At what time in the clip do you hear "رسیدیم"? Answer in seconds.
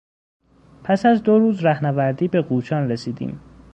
2.89-3.39